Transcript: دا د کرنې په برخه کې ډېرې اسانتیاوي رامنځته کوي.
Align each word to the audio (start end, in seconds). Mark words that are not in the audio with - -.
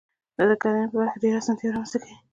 دا 0.37 0.43
د 0.49 0.51
کرنې 0.61 0.85
په 0.91 0.95
برخه 0.99 1.13
کې 1.13 1.21
ډېرې 1.23 1.37
اسانتیاوي 1.41 1.73
رامنځته 1.73 1.97
کوي. 2.01 2.13